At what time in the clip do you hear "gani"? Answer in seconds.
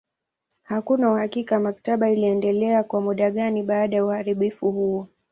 3.31-3.63